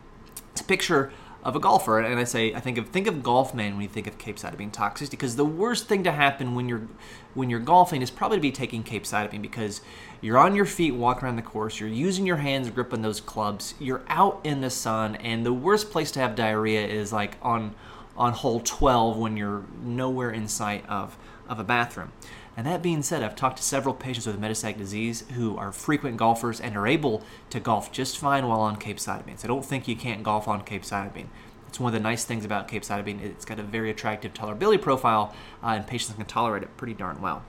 It's 0.52 0.61
a 0.61 0.64
picture 0.64 1.12
of 1.42 1.54
a 1.54 1.61
golfer, 1.61 2.00
and 2.00 2.18
I 2.18 2.25
say 2.25 2.52
I 2.54 2.61
think 2.61 2.78
of 2.78 2.88
think 2.88 3.06
of 3.06 3.23
golf 3.23 3.52
Golfman 3.52 3.73
when 3.73 3.82
you 3.82 3.88
think 3.88 4.06
of 4.06 4.18
capecitabine 4.18 4.73
toxicity 4.73 5.12
because 5.12 5.37
the 5.37 5.44
worst 5.44 5.88
thing 5.88 6.02
to 6.04 6.12
happen 6.12 6.54
when 6.54 6.68
you're 6.68 6.88
when 7.35 7.49
you're 7.49 7.61
golfing 7.61 8.02
is 8.02 8.11
probably 8.11 8.38
to 8.38 8.42
be 8.42 8.52
taking 8.52 8.82
capecitabine 8.82 9.42
because 9.42 9.80
you're 10.20 10.38
on 10.38 10.54
your 10.54 10.64
feet 10.64 10.92
walking 10.92 11.25
around 11.25 11.37
the 11.37 11.42
course, 11.42 11.80
you're 11.80 11.88
using 11.88 12.26
your 12.26 12.37
hands 12.37 12.70
gripping 12.70 13.02
those 13.02 13.20
clubs, 13.20 13.75
you're 13.78 14.02
out 14.08 14.40
in 14.44 14.60
the 14.60 14.70
sun, 14.70 15.16
and 15.16 15.44
the 15.46 15.52
worst 15.52 15.90
place 15.90 16.10
to 16.12 16.20
have 16.20 16.34
diarrhea 16.34 16.87
is 16.87 17.12
like 17.12 17.37
on 17.42 17.75
on 18.18 18.32
hole 18.32 18.60
12 18.60 19.16
when 19.16 19.37
you're 19.37 19.64
nowhere 19.80 20.30
in 20.30 20.48
sight 20.48 20.84
of, 20.88 21.16
of 21.48 21.60
a 21.60 21.64
bathroom. 21.64 22.12
And 22.56 22.66
that 22.66 22.82
being 22.82 23.02
said, 23.02 23.22
I've 23.22 23.37
talked 23.37 23.58
to 23.58 23.62
several 23.62 23.94
patients 23.94 24.26
with 24.26 24.40
metastatic 24.40 24.76
disease 24.76 25.22
who 25.37 25.56
are 25.56 25.70
frequent 25.70 26.16
golfers 26.16 26.60
and 26.60 26.76
are 26.76 26.88
able 26.88 27.22
to 27.50 27.60
golf 27.60 27.92
just 27.92 28.18
fine 28.18 28.48
while 28.48 28.60
on 28.60 28.76
capecitabine. 28.76 29.38
So 29.38 29.44
I 29.44 29.46
don't 29.46 29.64
think 29.64 29.87
you 29.87 29.94
can't 29.94 30.25
golf 30.25 30.48
on 30.48 30.62
Cape 30.62 30.82
capecitabine. 30.82 31.28
It's 31.68 31.78
one 31.78 31.94
of 31.94 32.02
the 32.02 32.02
nice 32.02 32.25
things 32.25 32.44
about 32.44 32.66
Cape 32.66 32.82
capecitabine. 32.82 33.22
It's 33.22 33.44
got 33.44 33.60
a 33.60 33.62
very 33.62 33.90
attractive 33.90 34.34
tolerability 34.34 34.82
profile, 34.82 35.32
uh, 35.62 35.68
and 35.68 35.87
patients 35.87 36.16
can 36.16 36.26
tolerate 36.26 36.64
it 36.64 36.76
pretty 36.76 36.94
darn 36.94 37.20
well. 37.20 37.44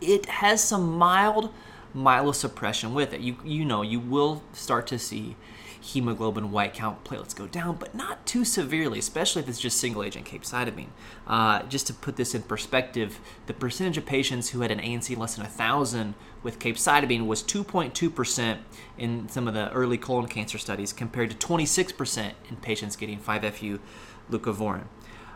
It 0.00 0.24
has 0.26 0.64
some 0.64 0.96
mild 0.96 1.52
myelosuppression 1.94 2.92
with 2.92 3.12
it. 3.12 3.20
You 3.20 3.36
you 3.44 3.64
know 3.64 3.82
you 3.82 4.00
will 4.00 4.42
start 4.52 4.86
to 4.88 4.98
see 4.98 5.36
hemoglobin 5.84 6.50
white 6.50 6.72
count 6.72 7.04
platelets 7.04 7.36
go 7.36 7.46
down, 7.46 7.76
but 7.76 7.94
not 7.94 8.24
too 8.24 8.44
severely, 8.44 8.98
especially 8.98 9.42
if 9.42 9.48
it's 9.48 9.60
just 9.60 9.78
single 9.78 10.02
agent 10.02 10.24
capecitabine. 10.24 10.88
Uh, 11.26 11.62
just 11.64 11.86
to 11.86 11.92
put 11.92 12.16
this 12.16 12.34
in 12.34 12.42
perspective, 12.42 13.20
the 13.46 13.52
percentage 13.52 13.98
of 13.98 14.06
patients 14.06 14.48
who 14.50 14.62
had 14.62 14.70
an 14.70 14.80
ANC 14.80 15.14
less 15.16 15.34
than 15.34 15.44
1,000 15.44 16.14
with 16.42 16.58
capecitabine 16.58 17.26
was 17.26 17.42
2.2% 17.42 18.58
in 18.96 19.28
some 19.28 19.46
of 19.46 19.52
the 19.52 19.70
early 19.72 19.98
colon 19.98 20.26
cancer 20.26 20.56
studies 20.56 20.92
compared 20.92 21.30
to 21.30 21.46
26% 21.46 22.32
in 22.48 22.56
patients 22.56 22.96
getting 22.96 23.18
5-FU 23.18 23.78
leucovorin. 24.30 24.84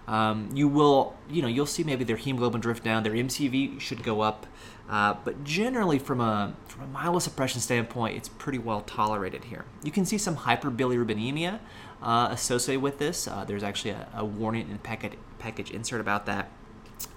Um, 0.08 0.48
you 0.54 0.68
will, 0.68 1.14
you 1.28 1.42
know, 1.42 1.48
you'll 1.48 1.66
see 1.66 1.84
maybe 1.84 2.02
their 2.02 2.16
hemoglobin 2.16 2.62
drift 2.62 2.82
down, 2.82 3.02
their 3.02 3.12
MCV 3.12 3.78
should 3.78 4.02
go 4.02 4.22
up, 4.22 4.46
uh, 4.88 5.14
but 5.22 5.44
generally, 5.44 5.98
from 5.98 6.20
a 6.20 6.54
from 6.66 6.84
a 6.84 6.98
myelosuppression 6.98 7.58
standpoint, 7.58 8.16
it's 8.16 8.28
pretty 8.28 8.58
well 8.58 8.80
tolerated 8.80 9.44
here. 9.44 9.66
You 9.82 9.92
can 9.92 10.06
see 10.06 10.16
some 10.16 10.38
hyperbilirubinemia 10.38 11.60
uh, 12.02 12.28
associated 12.30 12.80
with 12.80 12.98
this. 12.98 13.28
Uh, 13.28 13.44
there's 13.44 13.62
actually 13.62 13.90
a, 13.90 14.08
a 14.14 14.24
warning 14.24 14.62
in 14.62 14.72
the 14.72 14.78
packet, 14.78 15.18
package 15.38 15.70
insert 15.70 16.00
about 16.00 16.24
that. 16.24 16.50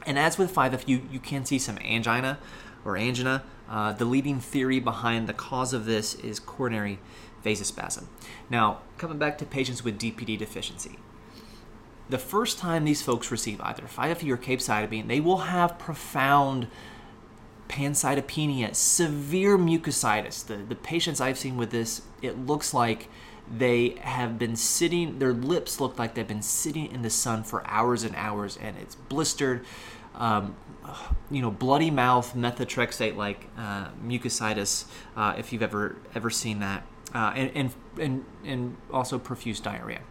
And 0.06 0.20
as 0.20 0.38
with 0.38 0.54
5F, 0.54 0.88
you, 0.88 1.08
you 1.10 1.20
can 1.20 1.46
see 1.46 1.60
some 1.60 1.78
angina 1.78 2.40
or 2.84 2.98
angina 2.98 3.44
Uh, 3.70 3.94
the 3.94 4.04
leading 4.04 4.42
theory 4.42 4.82
behind 4.82 5.28
the 5.28 5.34
cause 5.34 5.72
of 5.72 5.86
this 5.86 6.16
is 6.16 6.42
coronary 6.42 7.00
vasospasm. 7.46 8.04
Now, 8.50 8.80
coming 8.98 9.18
back 9.18 9.38
to 9.38 9.46
patients 9.46 9.82
with 9.82 9.98
DPD 9.98 10.38
deficiency, 10.38 11.00
the 12.10 12.18
first 12.18 12.58
time 12.58 12.86
these 12.86 13.02
folks 13.02 13.32
receive 13.32 13.62
either 13.62 13.84
5-FU 13.84 14.34
or 14.34 14.38
capecitabine, 14.38 15.08
they 15.08 15.20
will 15.20 15.40
have 15.40 15.80
profound 15.80 16.68
pancytopenia, 17.70 18.76
severe 18.76 19.58
mucositis. 19.58 20.46
The, 20.46 20.58
the 20.58 20.76
patients 20.76 21.22
I've 21.22 21.38
seen 21.38 21.56
with 21.56 21.72
this, 21.72 22.02
it 22.22 22.46
looks 22.46 22.74
like 22.74 23.08
they 23.50 23.96
have 24.02 24.38
been 24.38 24.56
sitting, 24.56 25.20
their 25.20 25.34
lips 25.34 25.80
look 25.80 25.98
like 25.98 26.14
they've 26.14 26.28
been 26.28 26.42
sitting 26.42 26.92
in 26.92 27.02
the 27.02 27.10
sun 27.10 27.44
for 27.44 27.66
hours 27.68 28.04
and 28.04 28.16
hours, 28.16 28.58
and 28.62 28.78
it's 28.78 28.96
blistered. 28.96 29.66
Um, 30.16 30.56
you 31.30 31.42
know, 31.42 31.50
bloody 31.50 31.90
mouth, 31.90 32.36
methotrexate 32.36 33.16
like 33.16 33.48
uh, 33.58 33.90
mucositis, 34.06 34.86
uh, 35.16 35.36
if 35.38 35.54
you've 35.54 35.64
ever 35.64 35.96
ever 36.14 36.30
seen 36.30 36.60
that, 36.60 36.84
uh, 37.14 37.32
and, 37.36 37.52
and, 37.56 37.74
and, 37.98 38.26
and 38.44 38.78
also 38.92 39.18
profuse 39.18 39.62
diarrhea. 39.62 40.02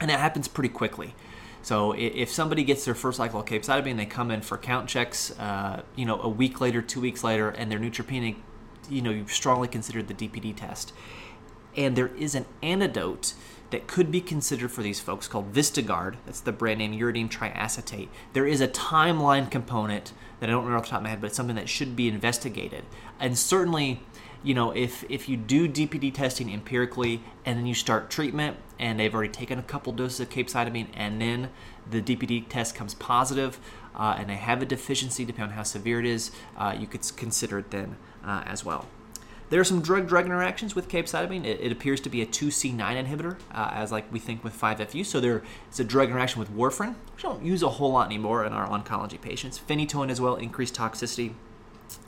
And 0.00 0.10
it 0.10 0.18
happens 0.18 0.48
pretty 0.48 0.68
quickly. 0.68 1.14
So 1.62 1.92
if 1.92 2.30
somebody 2.30 2.64
gets 2.64 2.84
their 2.84 2.94
first 2.94 3.18
cycle 3.18 3.40
of 3.40 3.46
capecitabine, 3.46 3.96
they 3.96 4.06
come 4.06 4.30
in 4.30 4.42
for 4.42 4.56
count 4.56 4.88
checks, 4.88 5.36
uh, 5.38 5.82
you 5.96 6.06
know, 6.06 6.20
a 6.20 6.28
week 6.28 6.60
later, 6.60 6.80
two 6.80 7.00
weeks 7.00 7.24
later, 7.24 7.50
and 7.50 7.70
they're 7.70 7.80
neutropenic, 7.80 8.36
you 8.88 9.02
know, 9.02 9.10
you've 9.10 9.32
strongly 9.32 9.68
considered 9.68 10.08
the 10.08 10.14
DPD 10.14 10.56
test. 10.56 10.92
And 11.76 11.96
there 11.96 12.08
is 12.08 12.34
an 12.34 12.46
antidote 12.62 13.34
that 13.70 13.86
could 13.86 14.10
be 14.10 14.20
considered 14.20 14.70
for 14.70 14.82
these 14.82 15.00
folks 15.00 15.28
called 15.28 15.52
Vistogard. 15.52 16.16
That's 16.24 16.40
the 16.40 16.52
brand 16.52 16.78
name 16.78 16.98
uridine 16.98 17.28
triacetate. 17.28 18.08
There 18.32 18.46
is 18.46 18.60
a 18.60 18.68
timeline 18.68 19.50
component 19.50 20.12
that 20.40 20.48
I 20.48 20.52
don't 20.52 20.64
remember 20.64 20.78
off 20.78 20.84
the 20.84 20.90
top 20.90 20.98
of 20.98 21.02
my 21.04 21.10
head, 21.10 21.20
but 21.20 21.28
it's 21.28 21.36
something 21.36 21.56
that 21.56 21.68
should 21.68 21.94
be 21.94 22.08
investigated. 22.08 22.84
And 23.20 23.36
certainly, 23.36 24.00
you 24.42 24.54
know, 24.54 24.70
if 24.70 25.04
if 25.08 25.28
you 25.28 25.36
do 25.36 25.68
DPD 25.68 26.14
testing 26.14 26.52
empirically 26.52 27.22
and 27.44 27.58
then 27.58 27.66
you 27.66 27.74
start 27.74 28.10
treatment 28.10 28.56
and 28.78 28.98
they've 28.98 29.14
already 29.14 29.32
taken 29.32 29.58
a 29.58 29.62
couple 29.62 29.92
doses 29.92 30.20
of 30.20 30.30
capecitabine 30.30 30.88
and 30.94 31.20
then 31.20 31.50
the 31.90 32.00
DPD 32.00 32.48
test 32.48 32.74
comes 32.74 32.94
positive 32.94 33.58
uh, 33.96 34.16
and 34.18 34.30
they 34.30 34.36
have 34.36 34.62
a 34.62 34.66
deficiency, 34.66 35.24
depending 35.24 35.50
on 35.50 35.56
how 35.56 35.62
severe 35.62 35.98
it 35.98 36.06
is, 36.06 36.30
uh, 36.56 36.74
you 36.78 36.86
could 36.86 37.02
consider 37.16 37.58
it 37.58 37.70
then 37.70 37.96
uh, 38.24 38.44
as 38.46 38.64
well. 38.64 38.86
There 39.50 39.58
are 39.60 39.64
some 39.64 39.80
drug-drug 39.80 40.26
interactions 40.26 40.74
with 40.74 40.88
capecitabine. 40.88 41.44
It, 41.44 41.60
it 41.60 41.72
appears 41.72 42.00
to 42.02 42.10
be 42.10 42.20
a 42.20 42.26
2C9 42.26 42.76
inhibitor, 42.76 43.38
uh, 43.50 43.70
as 43.72 43.90
like 43.90 44.12
we 44.12 44.18
think 44.18 44.44
with 44.44 44.58
5-FU. 44.58 45.04
So 45.04 45.20
there 45.20 45.42
is 45.72 45.80
a 45.80 45.84
drug 45.84 46.10
interaction 46.10 46.38
with 46.38 46.54
warfarin, 46.54 46.94
which 47.14 47.24
I 47.24 47.28
don't 47.30 47.44
use 47.44 47.62
a 47.62 47.70
whole 47.70 47.92
lot 47.92 48.06
anymore 48.06 48.44
in 48.44 48.52
our 48.52 48.68
oncology 48.68 49.20
patients. 49.20 49.58
Phenytoin 49.58 50.10
as 50.10 50.20
well, 50.20 50.36
increased 50.36 50.74
toxicity. 50.74 51.32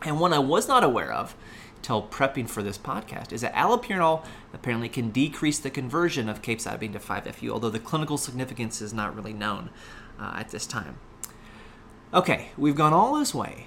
And 0.02 0.20
one 0.20 0.34
I 0.34 0.38
was 0.38 0.68
not 0.68 0.84
aware 0.84 1.12
of 1.12 1.34
till 1.82 2.02
prepping 2.02 2.48
for 2.48 2.62
this 2.62 2.78
podcast 2.78 3.32
is 3.32 3.40
that 3.40 3.54
allopurinol 3.54 4.24
apparently 4.52 4.88
can 4.88 5.10
decrease 5.10 5.58
the 5.58 5.70
conversion 5.70 6.28
of 6.28 6.42
capecitabine 6.42 6.92
to 6.92 6.98
5-FU, 6.98 7.50
although 7.50 7.70
the 7.70 7.78
clinical 7.78 8.18
significance 8.18 8.80
is 8.80 8.92
not 8.92 9.14
really 9.14 9.32
known 9.32 9.70
uh, 10.18 10.34
at 10.36 10.50
this 10.50 10.66
time. 10.66 10.98
Okay, 12.12 12.50
we've 12.58 12.74
gone 12.74 12.92
all 12.92 13.18
this 13.18 13.34
way. 13.34 13.66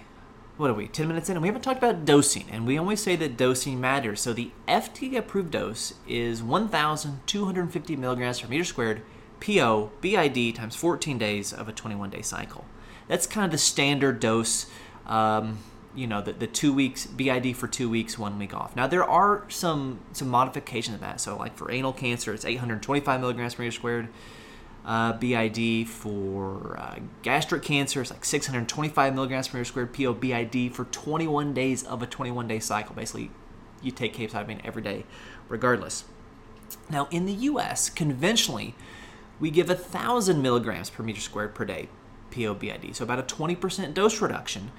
What 0.58 0.70
are 0.70 0.76
we, 0.76 0.88
10 0.88 1.08
minutes 1.08 1.30
in? 1.30 1.36
And 1.36 1.42
we 1.42 1.48
haven't 1.48 1.64
talked 1.64 1.80
about 1.80 2.06
dosing, 2.06 2.46
and 2.52 2.68
we 2.68 2.78
always 2.78 3.02
say 3.02 3.16
that 3.16 3.38
dosing 3.38 3.82
matters. 3.82 4.22
So 4.22 4.34
the 4.34 4.52
FDA 4.68 5.18
approved 5.18 5.52
dose 5.52 5.96
is 6.08 6.44
1,250 6.44 7.96
milligrams 7.96 8.42
per 8.42 8.48
meter 8.48 8.64
squared 8.64 9.02
PO 9.40 9.92
BID 10.02 10.56
times 10.56 10.76
14 10.76 11.18
days 11.18 11.52
of 11.52 11.68
a 11.68 11.72
21 11.72 12.12
day 12.12 12.22
cycle. 12.22 12.66
That's 13.08 13.26
kind 13.26 13.46
of 13.46 13.52
the 13.52 13.58
standard 13.58 14.20
dose. 14.20 14.68
Um, 15.06 15.60
you 15.96 16.08
know 16.08 16.22
the, 16.22 16.34
the 16.34 16.48
two 16.48 16.74
weeks 16.74 17.06
BID 17.06 17.56
for 17.56 17.68
two 17.68 17.90
weeks, 17.90 18.18
one 18.18 18.38
week 18.40 18.54
off. 18.54 18.76
Now 18.76 18.88
there 18.88 19.04
are 19.04 19.46
some 19.50 20.00
some 20.12 20.28
modifications 20.30 20.96
of 20.96 21.02
that. 21.02 21.22
So 21.22 21.38
like 21.38 21.56
for 21.56 21.72
anal 21.72 21.94
cancer, 21.94 22.34
it's 22.34 22.46
825 22.46 23.20
milligrams 23.20 23.56
per 23.56 23.64
meter 23.64 23.72
squared. 23.72 24.10
Uh, 24.86 25.14
BID 25.14 25.88
for 25.88 26.78
uh, 26.78 27.00
gastric 27.22 27.64
cancer 27.64 28.02
is 28.02 28.12
like 28.12 28.26
625 28.26 29.16
milligrams 29.16 29.48
per 29.48 29.58
meter 29.58 29.66
squared. 29.66 29.94
PO 29.94 30.14
BID 30.14 30.74
for 30.74 30.86
21 30.86 31.54
days 31.54 31.84
of 31.84 32.02
a 32.02 32.06
21 32.06 32.48
day 32.48 32.60
cycle. 32.60 32.96
Basically, 32.96 33.32
you 33.82 33.92
take 33.92 34.16
capecitabine 34.16 34.60
every 34.66 34.82
day, 34.82 35.06
regardless. 35.48 36.06
Now 36.90 37.08
in 37.12 37.26
the 37.26 37.34
U.S., 37.34 37.90
conventionally, 37.90 38.76
we 39.40 39.52
give 39.52 39.70
a 39.70 39.76
thousand 39.76 40.42
milligrams 40.42 40.90
per 40.90 41.04
meter 41.04 41.22
squared 41.22 41.56
per 41.56 41.66
day. 41.66 41.90
PO 42.32 42.56
BID, 42.56 42.96
so 42.96 43.04
about 43.04 43.20
a 43.20 43.36
20% 43.36 43.94
dose 43.94 44.20
reduction 44.20 44.72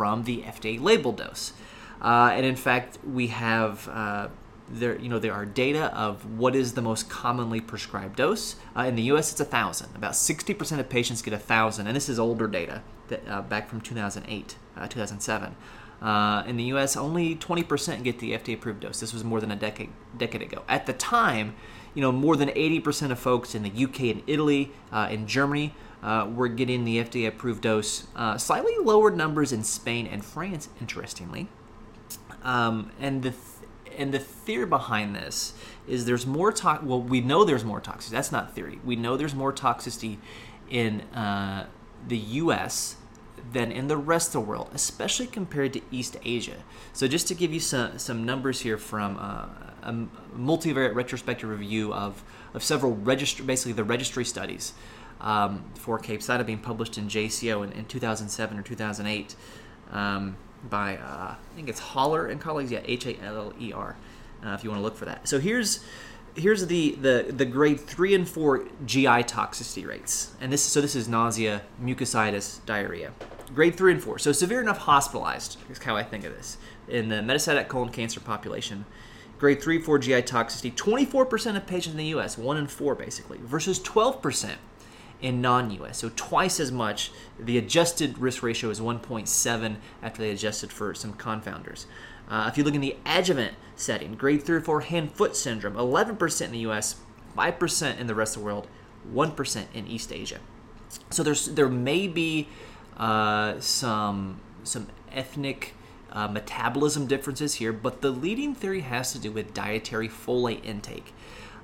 from 0.00 0.24
the 0.24 0.40
FDA 0.40 0.80
label 0.80 1.12
dose. 1.12 1.52
Uh, 2.00 2.30
and 2.32 2.46
in 2.46 2.56
fact, 2.56 2.96
we 3.04 3.26
have 3.26 3.86
uh, 3.86 4.28
there, 4.70 4.98
you 4.98 5.10
know, 5.10 5.18
there 5.18 5.34
are 5.34 5.44
data 5.44 5.94
of 5.94 6.38
what 6.38 6.56
is 6.56 6.72
the 6.72 6.80
most 6.80 7.10
commonly 7.10 7.60
prescribed 7.60 8.16
dose. 8.16 8.56
Uh, 8.74 8.84
in 8.84 8.94
the 8.94 9.02
U.S., 9.12 9.30
it's 9.30 9.42
a 9.42 9.44
thousand. 9.44 9.94
About 9.94 10.12
60% 10.12 10.78
of 10.78 10.88
patients 10.88 11.20
get 11.20 11.34
a 11.34 11.38
thousand, 11.38 11.86
and 11.86 11.94
this 11.94 12.08
is 12.08 12.18
older 12.18 12.48
data 12.48 12.82
that, 13.08 13.28
uh, 13.28 13.42
back 13.42 13.68
from 13.68 13.82
2008, 13.82 14.56
uh, 14.78 14.88
2007. 14.88 15.54
Uh, 16.00 16.44
in 16.46 16.56
the 16.56 16.64
U.S., 16.64 16.96
only 16.96 17.36
20% 17.36 18.02
get 18.02 18.20
the 18.20 18.32
FDA-approved 18.32 18.80
dose. 18.80 19.00
This 19.00 19.12
was 19.12 19.22
more 19.22 19.38
than 19.38 19.50
a 19.50 19.56
decade 19.56 19.90
decade 20.16 20.40
ago. 20.40 20.62
At 20.66 20.86
the 20.86 20.94
time, 20.94 21.54
you 21.92 22.00
know, 22.00 22.10
more 22.10 22.36
than 22.36 22.48
80% 22.48 23.10
of 23.10 23.18
folks 23.18 23.54
in 23.54 23.64
the 23.64 23.84
UK 23.84 24.00
and 24.04 24.22
Italy, 24.26 24.72
in 25.10 25.26
Germany, 25.26 25.74
uh, 26.02 26.28
we're 26.32 26.48
getting 26.48 26.84
the 26.84 26.98
FDA 26.98 27.28
approved 27.28 27.62
dose. 27.62 28.06
Uh, 28.16 28.38
slightly 28.38 28.74
lower 28.82 29.10
numbers 29.10 29.52
in 29.52 29.62
Spain 29.62 30.06
and 30.06 30.24
France, 30.24 30.68
interestingly. 30.80 31.48
Um, 32.42 32.90
and 32.98 33.22
the 33.22 33.30
th- 33.30 33.42
and 33.98 34.14
the 34.14 34.18
theory 34.18 34.66
behind 34.66 35.14
this 35.14 35.52
is 35.86 36.06
there's 36.06 36.26
more 36.26 36.52
tox. 36.52 36.82
Well, 36.82 37.02
we 37.02 37.20
know 37.20 37.44
there's 37.44 37.64
more 37.64 37.80
toxicity. 37.80 38.10
That's 38.10 38.32
not 38.32 38.54
theory. 38.54 38.80
We 38.84 38.96
know 38.96 39.16
there's 39.16 39.34
more 39.34 39.52
toxicity 39.52 40.18
in 40.70 41.02
uh, 41.14 41.66
the 42.06 42.16
U.S. 42.16 42.96
than 43.52 43.70
in 43.70 43.88
the 43.88 43.96
rest 43.96 44.28
of 44.28 44.32
the 44.32 44.40
world, 44.40 44.70
especially 44.72 45.26
compared 45.26 45.74
to 45.74 45.82
East 45.90 46.16
Asia. 46.24 46.62
So 46.94 47.08
just 47.08 47.28
to 47.28 47.34
give 47.34 47.52
you 47.52 47.60
some 47.60 47.98
some 47.98 48.24
numbers 48.24 48.60
here 48.60 48.78
from 48.78 49.18
uh, 49.18 49.46
a 49.82 49.92
multivariate 50.34 50.94
retrospective 50.94 51.50
review 51.50 51.92
of 51.92 52.22
of 52.54 52.62
several 52.62 52.96
registry, 52.96 53.44
basically 53.44 53.72
the 53.72 53.84
registry 53.84 54.24
studies 54.24 54.72
um, 55.20 55.64
for 55.74 55.98
being 55.98 56.58
published 56.58 56.98
in 56.98 57.08
JCO 57.08 57.64
in, 57.64 57.72
in 57.72 57.84
2007 57.84 58.58
or 58.58 58.62
2008 58.62 59.34
um, 59.92 60.36
by, 60.68 60.96
uh, 60.96 61.34
I 61.34 61.54
think 61.54 61.68
it's 61.68 61.80
Haller 61.80 62.26
and 62.26 62.40
colleagues. 62.40 62.70
Yeah, 62.70 62.80
H 62.84 63.06
A 63.06 63.20
L 63.22 63.36
L 63.36 63.52
E 63.58 63.72
R, 63.72 63.96
uh, 64.44 64.50
if 64.50 64.64
you 64.64 64.70
want 64.70 64.80
to 64.80 64.84
look 64.84 64.96
for 64.96 65.06
that. 65.06 65.26
So 65.26 65.38
here's 65.38 65.84
here's 66.36 66.66
the, 66.66 66.96
the 67.00 67.26
the 67.30 67.44
grade 67.44 67.80
three 67.80 68.14
and 68.14 68.28
four 68.28 68.66
GI 68.84 69.24
toxicity 69.24 69.86
rates, 69.86 70.32
and 70.40 70.52
this 70.52 70.62
so 70.62 70.80
this 70.80 70.94
is 70.94 71.08
nausea, 71.08 71.62
mucositis, 71.82 72.64
diarrhea. 72.66 73.12
Grade 73.54 73.74
three 73.74 73.92
and 73.92 74.02
four, 74.02 74.18
so 74.18 74.32
severe 74.32 74.60
enough 74.60 74.78
hospitalized 74.78 75.56
is 75.70 75.78
how 75.78 75.96
I 75.96 76.04
think 76.04 76.24
of 76.24 76.32
this 76.36 76.56
in 76.88 77.08
the 77.08 77.16
metastatic 77.16 77.68
colon 77.68 77.88
cancer 77.88 78.20
population. 78.20 78.84
Grade 79.38 79.62
three, 79.62 79.78
four 79.78 79.98
GI 79.98 80.22
toxicity, 80.22 80.70
24% 80.74 81.56
of 81.56 81.66
patients 81.66 81.92
in 81.92 81.96
the 81.96 82.04
U.S., 82.08 82.36
one 82.36 82.58
in 82.58 82.66
four 82.66 82.94
basically, 82.94 83.38
versus 83.38 83.80
12% 83.80 84.56
in 85.20 85.40
non-US. 85.40 85.98
So 85.98 86.10
twice 86.16 86.60
as 86.60 86.72
much. 86.72 87.10
The 87.38 87.58
adjusted 87.58 88.18
risk 88.18 88.42
ratio 88.42 88.70
is 88.70 88.80
1.7 88.80 89.76
after 90.02 90.22
they 90.22 90.30
adjusted 90.30 90.72
for 90.72 90.94
some 90.94 91.14
confounders. 91.14 91.86
Uh, 92.28 92.46
if 92.48 92.56
you 92.56 92.64
look 92.64 92.74
in 92.74 92.80
the 92.80 92.96
adjuvant 93.04 93.54
setting, 93.74 94.14
grade 94.14 94.42
3 94.42 94.56
or 94.56 94.60
4 94.60 94.80
hand-foot 94.82 95.36
syndrome, 95.36 95.74
11% 95.74 96.44
in 96.44 96.52
the 96.52 96.58
US, 96.70 96.96
5% 97.36 97.98
in 97.98 98.06
the 98.06 98.14
rest 98.14 98.36
of 98.36 98.42
the 98.42 98.46
world, 98.46 98.68
1% 99.12 99.64
in 99.74 99.86
East 99.86 100.12
Asia. 100.12 100.38
So 101.10 101.22
there's 101.22 101.46
there 101.46 101.68
may 101.68 102.08
be 102.08 102.48
uh, 102.96 103.60
some 103.60 104.40
some 104.64 104.88
ethnic 105.12 105.74
uh, 106.12 106.28
metabolism 106.28 107.06
differences 107.06 107.54
here, 107.54 107.72
but 107.72 108.00
the 108.00 108.10
leading 108.10 108.54
theory 108.54 108.80
has 108.80 109.12
to 109.12 109.18
do 109.18 109.30
with 109.30 109.54
dietary 109.54 110.08
folate 110.08 110.64
intake. 110.64 111.14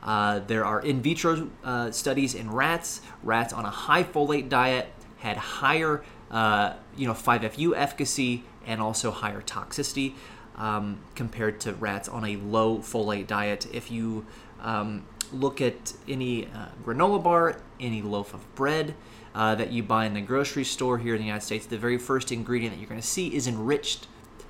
Uh, 0.02 0.40
there 0.40 0.64
are 0.64 0.80
in 0.80 1.02
vitro 1.02 1.50
uh, 1.64 1.90
studies 1.90 2.34
in 2.34 2.50
rats. 2.50 3.00
Rats 3.22 3.52
on 3.52 3.64
a 3.64 3.70
high 3.70 4.04
folate 4.04 4.48
diet 4.48 4.92
had 5.18 5.36
higher, 5.36 6.04
uh, 6.30 6.74
you 6.96 7.06
know, 7.06 7.14
5FU 7.14 7.72
efficacy 7.76 8.44
and 8.66 8.80
also 8.80 9.10
higher 9.10 9.42
toxicity 9.42 10.14
um, 10.56 10.98
compared 11.14 11.60
to 11.60 11.72
rats 11.74 12.08
on 12.08 12.24
a 12.24 12.36
low 12.36 12.78
folate 12.78 13.26
diet. 13.26 13.66
If 13.72 13.90
you 13.90 14.26
um, 14.60 15.06
look 15.32 15.60
at 15.60 15.92
any 16.08 16.46
uh, 16.46 16.68
granola 16.84 17.22
bar, 17.22 17.60
any 17.80 18.02
loaf 18.02 18.34
of 18.34 18.54
bread 18.54 18.94
uh, 19.34 19.54
that 19.54 19.72
you 19.72 19.82
buy 19.82 20.06
in 20.06 20.14
the 20.14 20.20
grocery 20.20 20.64
store 20.64 20.98
here 20.98 21.14
in 21.14 21.20
the 21.20 21.26
United 21.26 21.44
States, 21.44 21.66
the 21.66 21.78
very 21.78 21.98
first 21.98 22.32
ingredient 22.32 22.74
that 22.74 22.80
you're 22.80 22.88
going 22.88 23.00
to 23.00 23.06
see 23.06 23.34
is 23.34 23.46
enriched 23.46 24.06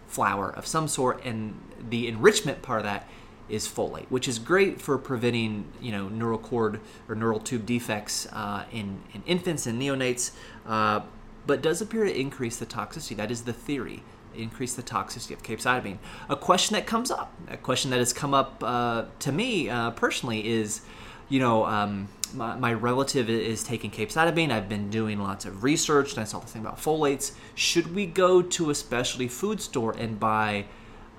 flour 0.06 0.50
of 0.50 0.66
some 0.66 0.86
sort, 0.88 1.24
and 1.24 1.60
the 1.90 2.06
enrichment 2.08 2.62
part 2.62 2.80
of 2.80 2.84
that 2.84 3.08
is 3.48 3.66
folate, 3.66 4.06
which 4.08 4.26
is 4.26 4.38
great 4.38 4.80
for 4.80 4.98
preventing 4.98 5.66
you 5.80 5.92
know 5.92 6.08
neural 6.08 6.38
cord 6.38 6.80
or 7.08 7.14
neural 7.14 7.40
tube 7.40 7.66
defects 7.66 8.26
uh, 8.32 8.64
in, 8.72 9.00
in 9.14 9.22
infants 9.26 9.66
and 9.66 9.80
neonates, 9.80 10.32
uh, 10.66 11.00
but 11.46 11.62
does 11.62 11.80
appear 11.80 12.04
to 12.04 12.20
increase 12.20 12.56
the 12.56 12.66
toxicity. 12.66 13.16
That 13.16 13.30
is 13.30 13.42
the 13.42 13.52
theory 13.52 14.02
increase 14.38 14.74
the 14.74 14.82
toxicity 14.82 15.32
of 15.32 15.42
capecitabine. 15.42 15.98
A 16.28 16.36
question 16.36 16.74
that 16.74 16.86
comes 16.86 17.10
up, 17.10 17.32
a 17.48 17.56
question 17.56 17.90
that 17.90 17.98
has 17.98 18.12
come 18.12 18.34
up 18.34 18.62
uh, 18.62 19.04
to 19.20 19.32
me 19.32 19.68
uh, 19.68 19.90
personally 19.92 20.46
is, 20.46 20.82
you 21.28 21.40
know, 21.40 21.64
um, 21.64 22.08
my, 22.34 22.56
my, 22.56 22.72
relative 22.72 23.30
is 23.30 23.62
taking 23.62 23.90
capecitabine. 23.90 24.50
I've 24.50 24.68
been 24.68 24.90
doing 24.90 25.20
lots 25.20 25.44
of 25.44 25.62
research, 25.62 26.12
and 26.12 26.20
I 26.20 26.24
saw 26.24 26.40
the 26.40 26.46
thing 26.46 26.62
about 26.62 26.78
folates. 26.78 27.32
Should 27.54 27.94
we 27.94 28.06
go 28.06 28.42
to 28.42 28.70
a 28.70 28.74
specialty 28.74 29.28
food 29.28 29.60
store 29.60 29.92
and 29.92 30.18
buy, 30.18 30.66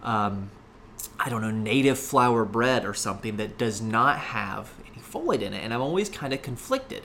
um, 0.04 0.52
I 1.20 1.30
don't 1.30 1.42
know, 1.42 1.52
native 1.52 2.00
flour 2.00 2.46
bread 2.46 2.86
or 2.86 2.94
something 2.94 3.38
that 3.38 3.58
does 3.58 3.82
not 3.82 4.18
have 4.18 4.72
any 4.92 5.02
folate 5.02 5.42
in 5.42 5.54
it? 5.54 5.64
And 5.64 5.74
I'm 5.74 5.82
always 5.82 6.10
kind 6.10 6.34
of 6.34 6.42
conflicted 6.42 7.04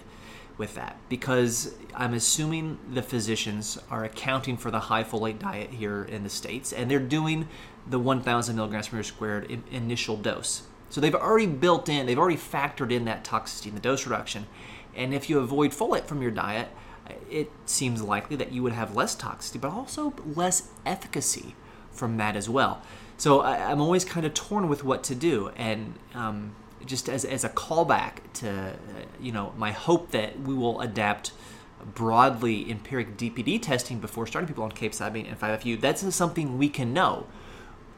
with 0.59 0.75
that 0.75 0.97
because 1.09 1.75
I'm 1.95 2.15
assuming 2.15 2.79
the 2.93 3.03
physicians 3.03 3.79
are 3.91 4.05
accounting 4.05 4.57
for 4.57 4.71
the 4.71 4.81
high 4.81 5.05
folate 5.05 5.39
diet 5.39 5.71
here 5.71 6.05
in 6.05 6.23
the 6.23 6.31
States 6.31 6.73
and 6.73 6.91
they're 6.91 7.01
doing 7.01 7.49
the 7.87 7.99
1,000 7.99 8.55
milligrams 8.55 8.89
per 8.89 8.97
meter 8.97 9.09
squared 9.09 9.63
initial 9.71 10.17
dose. 10.17 10.63
So 10.91 11.01
they've 11.01 11.15
already 11.15 11.47
built 11.47 11.89
in, 11.89 12.07
they've 12.07 12.19
already 12.19 12.37
factored 12.37 12.93
in 12.93 13.07
that 13.07 13.25
toxicity 13.25 13.69
in 13.69 13.75
the 13.75 13.81
dose 13.81 14.07
reduction. 14.07 14.47
And 14.95 15.15
if 15.15 15.31
you 15.31 15.39
avoid 15.39 15.73
folate 15.73 16.05
from 16.05 16.21
your 16.21 16.31
diet, 16.31 16.69
it 17.31 17.51
seems 17.67 18.03
likely 18.03 18.37
that 18.37 18.53
you 18.53 18.63
would 18.63 18.75
have 18.75 18.95
less 18.95 19.17
toxicity, 19.17 19.61
but 19.61 19.71
also 19.71 20.15
less 20.25 20.69
efficacy 20.85 21.55
from 21.91 22.19
that 22.19 22.37
as 22.37 22.49
well. 22.49 22.83
So 23.23 23.39
I, 23.39 23.71
am 23.71 23.81
always 23.81 24.05
kind 24.05 24.27
of 24.27 24.35
torn 24.35 24.69
with 24.69 24.83
what 24.83 25.05
to 25.05 25.15
do. 25.15 25.53
And 25.55 25.95
um, 26.13 26.57
just 26.85 27.09
as, 27.09 27.25
as 27.25 27.45
a 27.45 27.49
callback 27.49 28.15
to, 28.41 28.51
uh, 28.51 28.73
you 29.21 29.31
know, 29.31 29.53
my 29.57 29.71
hope 29.71 30.11
that 30.11 30.41
we 30.41 30.53
will 30.55 30.81
adapt 30.81 31.31
broadly 31.95 32.69
empiric 32.69 33.17
DPD 33.17 33.63
testing 33.63 34.01
before 34.01 34.27
starting 34.27 34.49
people 34.49 34.65
on 34.65 34.73
capecitabine 34.73 35.29
and 35.29 35.39
5FU, 35.39 35.81
that's 35.81 36.13
something 36.13 36.59
we 36.59 36.69
can 36.69 36.93
know. 36.93 37.29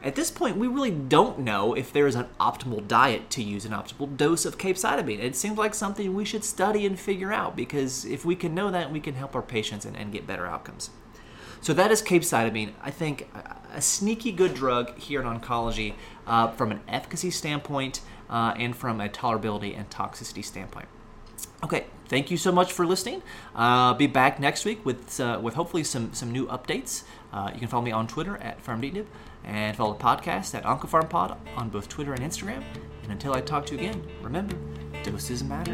At 0.03 0.13
this 0.13 0.29
point, 0.29 0.57
we 0.57 0.67
really 0.67 0.91
don't 0.91 1.39
know 1.39 1.73
if 1.73 1.91
there 1.91 2.05
is 2.05 2.13
an 2.13 2.27
optimal 2.39 2.87
diet 2.87 3.31
to 3.31 3.41
use 3.41 3.65
an 3.65 3.71
optimal 3.71 4.15
dose 4.15 4.45
of 4.45 4.59
capecitabine. 4.59 5.17
It 5.17 5.35
seems 5.35 5.57
like 5.57 5.73
something 5.73 6.13
we 6.13 6.25
should 6.25 6.43
study 6.43 6.85
and 6.85 6.99
figure 6.99 7.33
out 7.33 7.55
because 7.55 8.05
if 8.05 8.25
we 8.25 8.35
can 8.35 8.53
know 8.53 8.69
that, 8.69 8.91
we 8.91 8.99
can 8.99 9.15
help 9.15 9.35
our 9.35 9.41
patients 9.41 9.85
and, 9.85 9.97
and 9.97 10.11
get 10.11 10.27
better 10.27 10.45
outcomes. 10.45 10.91
So 11.65 11.73
that 11.73 11.91
is 11.91 12.03
capecitabine. 12.03 12.73
I 12.79 12.91
think 12.91 13.27
a 13.73 13.81
sneaky 13.81 14.31
good 14.31 14.53
drug 14.53 14.95
here 14.99 15.19
in 15.19 15.25
oncology 15.25 15.95
uh, 16.27 16.51
from 16.51 16.71
an 16.71 16.79
efficacy 16.87 17.31
standpoint 17.31 18.01
uh, 18.29 18.53
and 18.55 18.75
from 18.75 19.01
a 19.01 19.09
tolerability 19.09 19.75
and 19.75 19.89
toxicity 19.89 20.45
standpoint. 20.45 20.87
Okay, 21.63 21.87
thank 22.07 22.29
you 22.29 22.37
so 22.37 22.51
much 22.51 22.71
for 22.71 22.85
listening. 22.85 23.23
Uh, 23.55 23.95
be 23.95 24.05
back 24.05 24.39
next 24.39 24.63
week 24.63 24.85
with 24.85 25.19
uh, 25.19 25.39
with 25.41 25.55
hopefully 25.55 25.83
some 25.83 26.13
some 26.13 26.31
new 26.31 26.45
updates. 26.45 27.01
Uh, 27.33 27.49
you 27.51 27.57
can 27.59 27.67
follow 27.67 27.83
me 27.83 27.91
on 27.91 28.05
Twitter 28.05 28.37
at 28.37 28.63
FarmDNib 28.63 29.07
and 29.43 29.75
follow 29.75 29.93
the 29.93 30.03
podcast 30.03 30.53
at 30.53 30.63
OncoPharmPod 30.65 31.35
on 31.57 31.69
both 31.69 31.89
Twitter 31.89 32.13
and 32.13 32.21
Instagram. 32.21 32.63
And 33.01 33.11
until 33.11 33.33
I 33.33 33.41
talk 33.41 33.65
to 33.65 33.73
you 33.73 33.79
again, 33.79 34.07
remember, 34.21 34.55
doses 35.01 35.43
matter. 35.43 35.73